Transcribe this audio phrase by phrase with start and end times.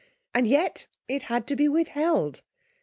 [0.33, 2.41] And yet, it had to be withheld!